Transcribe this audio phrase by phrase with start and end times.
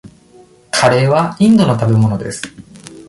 [0.71, 2.41] カレーはインドの食べ物です。